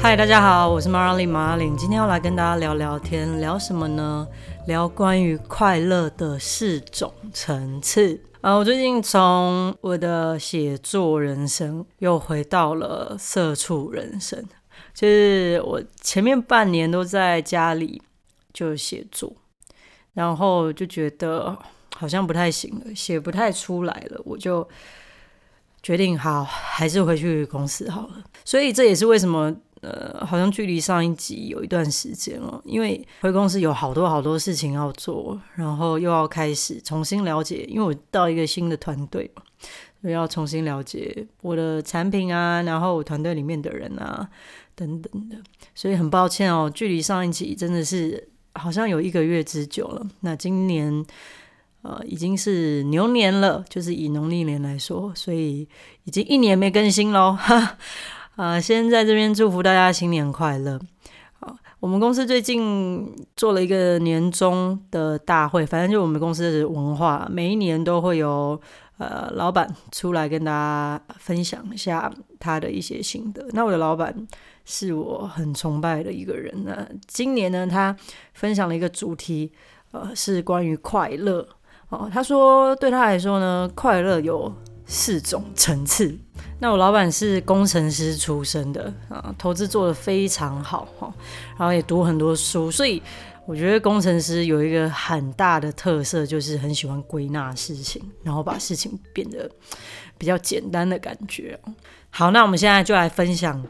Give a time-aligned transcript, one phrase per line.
[0.00, 4.26] 嗨，大家好，我是马里马玲，今天要来跟大家聊聊天，聊什么呢？
[4.66, 8.18] 聊关于快乐的四种层次。
[8.40, 14.42] 啊，我最近从我的写作人生又回到了社畜人生，
[14.94, 18.00] 就是我前面半年都在家里
[18.52, 19.34] 就写作，
[20.14, 21.58] 然后就觉得
[21.96, 24.66] 好像不太行了，写不太出来了，我就
[25.82, 28.22] 决定好还是回去公司好了。
[28.44, 29.54] 所以这也是为什么。
[29.80, 39.30] 呃，好像距离上一集有一段时间了，因为回公司有好多好多事情要做，然后又要开始重新了解，因为我到一个新的团队，
[40.02, 44.28] 所以要重新了解我的产品啊，然后我团队里面的人啊，
[44.74, 45.36] 等等的，
[45.74, 50.04] 所以很抱歉哦，距离上一集真的是好像有一个月之久了。
[50.22, 51.04] 那今年
[51.82, 55.68] 呃已经是牛年了，就是以农历年来说，所以
[56.02, 57.38] 已经一年没更新喽，
[58.38, 58.44] 哈。
[58.44, 60.78] 啊，先在这边祝福大家新年快乐！
[61.40, 68.60] 好，我们公司最近做了一个年终的大会，反正就我们公司的文化，每一年都会有
[68.98, 72.08] 呃老板出来跟大家分享一下
[72.38, 73.44] 他的一些心得。
[73.50, 74.14] 那我的老板
[74.64, 76.62] 是我很崇拜的一个人。
[76.64, 77.94] 那今年呢，他
[78.34, 79.50] 分享了一个主题，
[79.90, 81.44] 呃，是关于快乐。
[81.88, 84.52] 哦，他说对他来说呢，快乐有
[84.88, 86.18] 四种层次。
[86.58, 91.14] 那我老板是工程师出身的啊，投资做得非常好哈，
[91.56, 93.00] 然后也读很多书，所以
[93.46, 99.48] 我觉得工程师有一个很大的特色，就是很喜欢归纳事情，然后把事情变得
[100.16, 101.56] 比较简单的感觉。
[102.10, 103.64] 好，那我们现在就来分享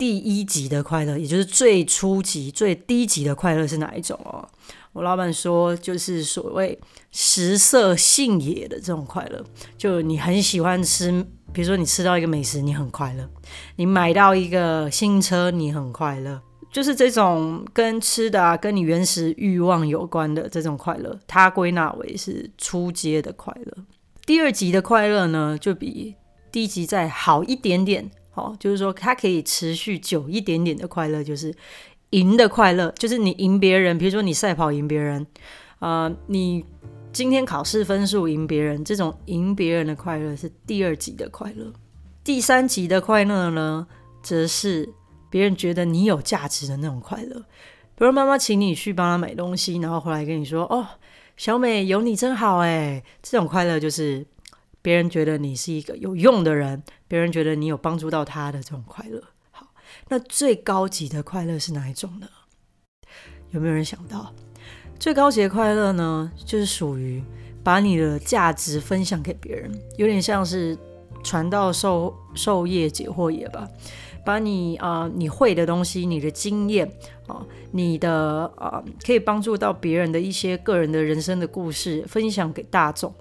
[0.00, 4.48] 第一级的快乐，也就是最初级、最低级的快乐是哪一种哦？
[4.94, 6.80] 我老板说，就是所谓
[7.12, 9.44] 食色性也的这种快乐，
[9.76, 11.12] 就你很喜欢吃。
[11.52, 13.26] 比如说，你吃到一个美食，你很快乐；
[13.76, 16.40] 你买到一个新车，你很快乐。
[16.72, 23.84] 就是这种跟吃的啊，跟你原始欲望有关的这种快乐，它归纳为是初阶的快乐。
[24.24, 26.14] 第二级的快乐呢，就比
[26.50, 28.10] 第一级再好一点点。
[28.30, 31.54] 好，就是说它可以持续久一点点的快乐，就是
[32.10, 33.96] 赢的快乐，就是你赢别人。
[33.98, 35.26] 比如说你赛跑赢别人，
[35.78, 36.64] 啊，你。
[37.12, 41.72] 今天考试分数赢别人，这种赢别人的快乐是第二级的快乐。
[42.22, 43.84] 第三级的快乐呢，
[44.22, 44.88] 则是
[45.28, 47.34] 别人觉得你有价值的那种快乐。
[47.96, 50.86] 比如妈妈请你去帮她买东西，然后回来跟你说：“哦，
[51.36, 54.24] 小美有你真好哎。”这种快乐就是
[54.82, 59.22] 别人觉得你是一个有用的人，别人觉得你有帮助到他的这种快乐。
[59.50, 59.68] 好，
[60.08, 62.28] 那最高级的快乐是哪一种呢？
[63.50, 64.32] 有没有人想到？
[64.98, 67.22] 最高级的快乐呢，就是属于
[67.64, 70.76] 把你的价值分享给别人，有点像是
[71.24, 73.68] 传道授授业解惑也吧。
[74.24, 76.90] 把你啊你会的东西，你的经验
[77.26, 83.14] 啊，你的啊可以帮助到别人的一些个人的人生的故事，分享给大众。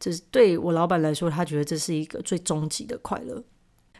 [0.00, 3.42] 这是对我老板来说，他觉得这是一个最终极的快乐。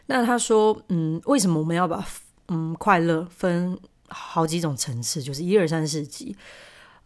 [0.05, 2.05] 那他说，嗯，为什么我们要把
[2.47, 3.77] 嗯快乐分
[4.07, 6.35] 好几种层次，就是一二三四级？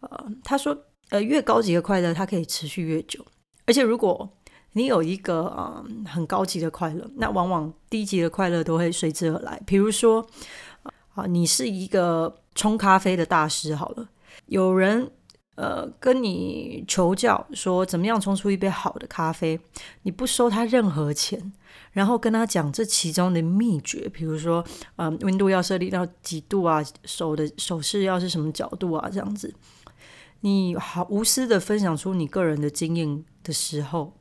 [0.01, 0.77] 呃，他说，
[1.09, 3.25] 呃，越高级的快乐，它可以持续越久。
[3.65, 4.29] 而且，如果
[4.73, 9.61] 你有一个嗯很高级的快乐，那往往低级的快乐都会随之而来。
[9.65, 10.25] 比如说，
[11.13, 14.09] 啊，你是一个冲咖啡的大师，好了，
[14.47, 15.09] 有人
[15.55, 19.59] 呃跟你求教说怎么样冲出一杯好的咖啡，
[20.01, 21.53] 你不收他任何钱，
[21.91, 29.53] 然后跟他讲这其中的秘诀，比如说，嗯，温度要设立到几度啊，手的手势要是什么角度啊，这样子。
[30.41, 34.11] 你好无私的分享出你个人的经验的时候，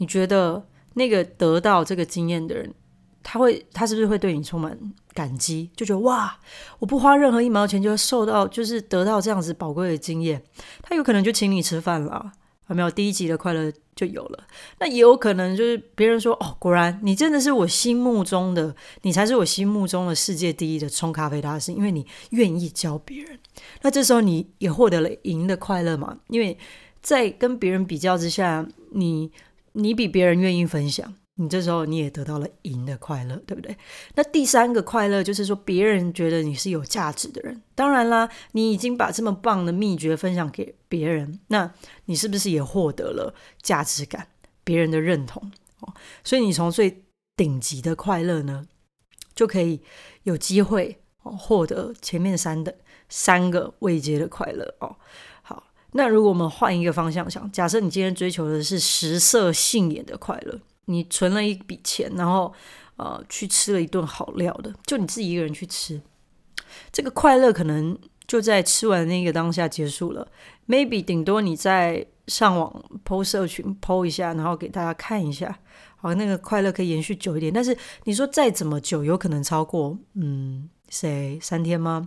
[0.00, 2.74] 你觉得那个得到这个经验的人，
[3.22, 4.76] 他会他是不是会对你充满
[5.12, 5.70] 感激？
[5.76, 6.38] 就觉得哇，
[6.78, 10.42] 我不花任何一毛钱就受到，就是得到这样子宝贵的经验，
[10.82, 12.32] 他有可能就请你吃饭了。
[12.68, 14.44] 有没有第一集的快乐就有了？
[14.78, 23.36] 那也有可能就是别人说哦，果然你真的是我心目中的，你才是我心目中的世界第一的冲咖啡大师，因为你愿意教别人。
[23.82, 26.16] 那这时候你也获得了赢的快乐嘛？
[26.28, 26.56] 因为
[27.02, 29.32] 在跟别人比较之下，你
[29.72, 31.14] 你比别人愿意分享。
[31.36, 33.74] 你这时候你也得到了赢的快乐，对不对？
[34.14, 37.62] 那第三个快乐就是说，别人觉得你是有价值的人。
[37.74, 41.72] 当然啦，你已经把这么棒的秘诀分享给别人，那
[42.04, 44.28] 你是不是也获得了价值感、
[44.64, 45.50] 别人的认同？
[45.78, 48.66] 哦，所以你从最顶级的快乐呢，
[49.34, 49.80] 就可以
[50.24, 52.76] 有机会哦获得前面三的
[53.08, 54.96] 三个未接的快乐哦。
[55.92, 60.58] 那如果我们换一个方向想，假设你今天追求的是食色性也的快乐。
[60.86, 62.52] 你存了一笔钱，然后
[62.96, 66.00] 呃去吃了一顿好料的，就你自己一个人去吃，
[66.90, 67.96] 这个快乐可能
[68.26, 70.26] 就在吃完那个当下结束了。
[70.66, 75.60] Maybe 顶多你在上网 PO 社群 PO 一下，然后给大家看一下，
[75.96, 77.52] 好，那个快乐可以延续久一点。
[77.52, 82.04] 但是你说再怎么久，有可能超过嗯，谁三天吗？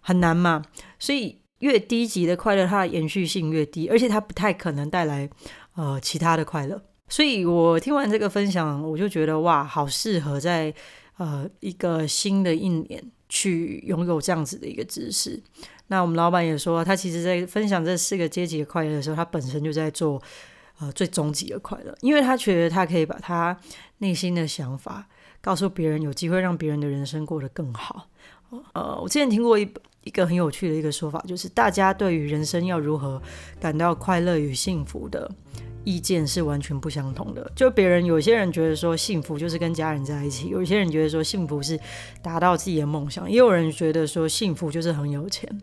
[0.00, 0.62] 很难嘛。
[1.00, 5.30] 所以越低级的快乐，它的延续性越低，而且它不太可能带来
[5.74, 6.82] 呃其他的快乐。
[7.08, 10.74] 所以我听完这个分享，我就觉得哇，好适合在
[11.18, 15.40] 呃一个新的一年去拥有这样子的一个知识。
[15.86, 20.20] 那我们老板也说，他其实在分享这四个阶级的快乐的时候，他本身就在做
[20.80, 23.56] 呃最终极的快乐，因为他觉得他可以把他
[23.98, 25.06] 内心的想法
[25.40, 28.08] 告诉别人，有机会让别人的人生过得更好。
[28.74, 29.68] 呃，我之前听过一
[30.04, 33.20] 一个很有趣的一个说法，就是大家对于人生要如何
[33.60, 35.30] 感到快乐与幸福的。
[35.84, 37.50] 意见是完全不相同的。
[37.56, 41.76] 就别人有些人觉得说幸福就是跟家人在一起，有些人觉得说幸福是
[42.22, 45.60] 达到自己的梦想，也有人觉得说幸福就是很有钱。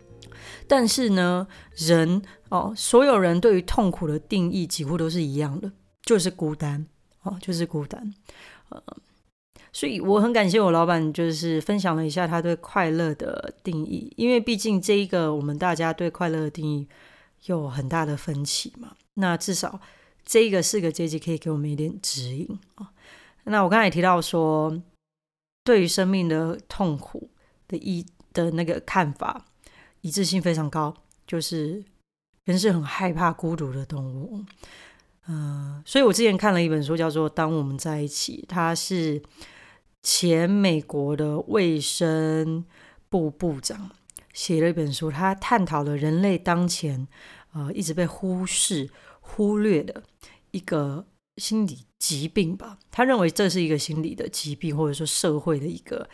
[0.67, 1.47] 但是呢，
[1.77, 5.71] 人哦，所有人对于痛苦的定义几乎都是一样的，
[6.03, 6.85] 就是孤单
[7.23, 8.13] 哦，就是孤单。
[8.67, 8.83] 呃，
[9.79, 16.87] 所以我很感谢我老板，就是分享了一下他对快乐的定义，因为毕竟这一个我们大家对快乐的定义
[17.45, 18.93] 有很大的分歧嘛。
[19.13, 19.79] 那至少。
[20.25, 22.91] 这一个四个阶级可以给我们一点指引啊。
[23.45, 24.79] 那我刚才也提到说，
[25.63, 27.31] 对于生命的痛苦
[27.67, 29.43] 的一的那个看法
[30.01, 30.93] 一致性非常高，
[31.25, 31.83] 就是
[32.43, 34.45] 人是很害怕孤独的动物。
[35.27, 39.19] 嗯，所以我之前看了一本书，叫做《当我们在一起》，它是
[40.03, 42.65] 前美国的卫生
[43.09, 43.91] 部部长
[44.33, 47.07] 写了一本书，他探讨了人类当前
[47.53, 48.89] 呃一直被忽视。
[49.31, 50.01] 忽略的
[50.49, 51.05] 一个
[51.37, 56.09] 心理疾病吧，他认为这是一个心理的疾病，或者说社会的一个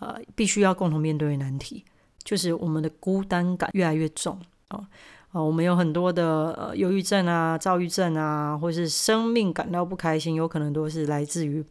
[0.00, 1.84] 呃必须要共同面对的难题，
[2.24, 4.88] 就是我们的孤单感越来越重啊
[5.30, 11.64] 啊，我们有很多的呃忧郁症啊、躁郁症啊，或是生命感到不开心，有可能都是来自于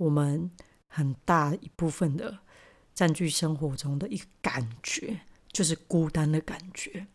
[0.00, 0.50] 我们
[0.88, 2.38] 很大一部分的
[2.94, 5.20] 占据生活中的一个感觉，
[5.52, 7.06] 就是孤单的感觉。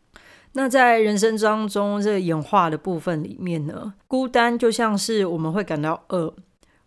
[0.54, 6.34] 那在人生当中，这个演化的部分里面呢，孤单就像是我们会感到饿，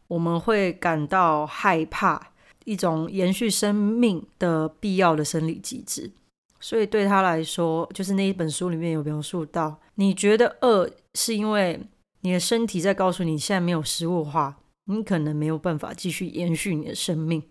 [0.06, 2.32] 我们会感到害怕，
[2.64, 6.12] 一种延续生命的必要的生理机制。
[6.60, 11.80] 所以对他来说，就是那一本书里面有描述到，你觉得饿是因为
[12.20, 17.42] 你的身体在告诉你现在没有食物的话，你可能没有办法继续延续你的生命。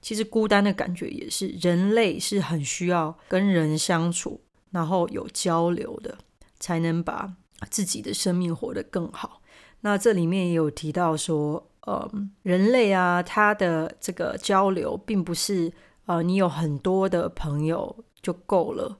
[0.00, 4.42] 其实孤单的感觉也是，人类是很需要跟人相处。
[4.72, 6.18] 然后有交流的，
[6.58, 7.32] 才能把
[7.70, 9.40] 自己的生命活得更好。
[9.80, 12.10] 那这里面也有提到说，呃，
[12.42, 15.72] 人类啊，他的这个交流，并不是
[16.04, 18.98] 呃，你有很多的朋友就够了。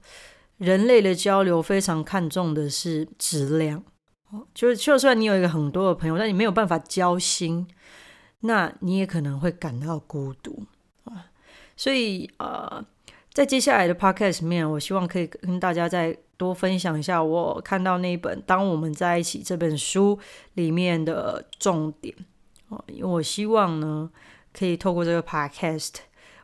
[0.57, 3.83] 人类的交流非常看重的是质量，
[4.53, 7.67] 就是就算你有一个很多的朋友，但你没有办法交心，
[8.41, 10.63] 那你也可能会感到孤独
[11.05, 11.27] 啊。
[11.75, 12.85] 所以呃。
[13.33, 20.17] 在接下来的 podcast 面，我希望可以跟大家再多分享一下我看到那一本《当我们在一起》这本书
[20.55, 22.15] 里面的重点
[22.69, 24.09] 哦，因为我希望呢，
[24.51, 25.97] 可以透过这个 podcast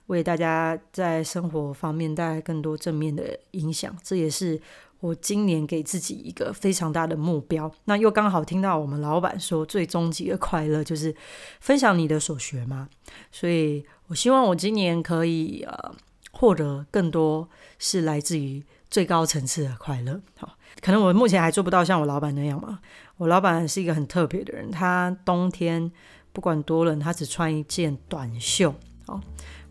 [0.07, 3.95] 为大家在生活方面带来更多正面的影响。
[4.03, 4.61] 这也是
[4.99, 7.71] 我今年给自己一个非常大的目标。
[7.85, 11.15] 那又刚好听到我们老板说，最终极的快乐就是
[11.59, 12.89] 分享你的所学嘛，
[13.31, 15.95] 所以我希望我今年可以呃。
[16.35, 20.19] 获得更多是来自于最高层次的快乐。
[20.35, 22.79] 好，可能我目前还做不到像我老板那样嘛。
[23.17, 25.91] 我老板是一个很特别的人，他冬天
[26.33, 28.73] 不管多冷，他只穿一件短袖。
[29.05, 29.21] 哦，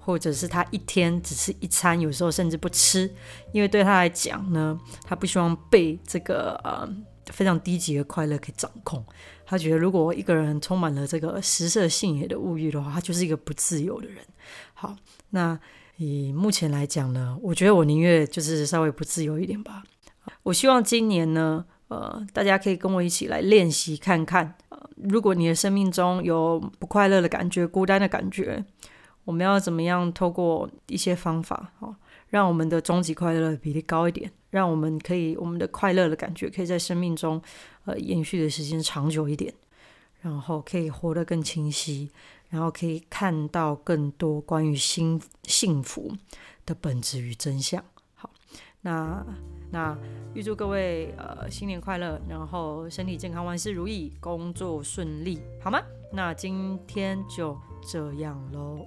[0.04, 3.10] 或者是他一天只吃一餐，有时候甚至不吃，
[3.52, 6.88] 因为对他来讲呢，他不希望被这个呃
[7.26, 9.04] 非常低级的快乐给掌控。
[9.46, 14.18] 他觉得如果一个人充满了这个食色性也的物欲的话，他就是一个不自由的人。
[14.74, 14.96] 好，
[15.30, 15.58] 那。
[15.98, 19.84] 以目前来讲呢，我觉得我宁愿就是稍微不自由一点吧。
[20.42, 24.54] 我希望今年呢，呃，大家可以跟我一起来练习看看。
[24.70, 28.64] 呃，如果你的生命中有不快乐的感觉、孤单的感觉，
[29.24, 31.94] 我们要怎么样透过一些方法，哦，
[32.28, 37.40] 让我们的终极快乐比例高一点，让我们可以我们的快乐的感觉可以在生命中，
[37.84, 39.52] 呃，延续的时间长久一点，
[40.20, 42.10] 然后可以活得更清晰。
[42.52, 46.12] 然后可以看到更多关于幸幸福
[46.66, 47.82] 的本质与真相。
[48.14, 48.28] 好，
[48.82, 49.24] 那
[49.70, 49.96] 那
[50.34, 55.80] 预祝各位呃新年快乐，然后身体健康，万事如意，工作顺利，好吗？
[56.12, 57.58] 那今天就
[57.90, 58.84] 这样喽。